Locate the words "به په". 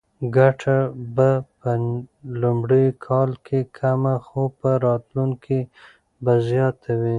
1.15-1.71